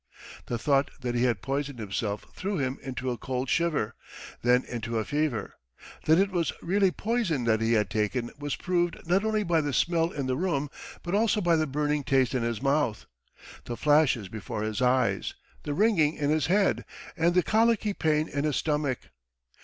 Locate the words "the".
0.47-0.57, 9.61-9.73, 10.25-10.35, 11.55-11.67, 13.65-13.77, 15.61-15.73, 17.35-17.43